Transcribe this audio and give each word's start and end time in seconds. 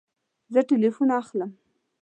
زه 0.53 0.61
تلیفون 0.69 1.09
اخلم 1.21 1.51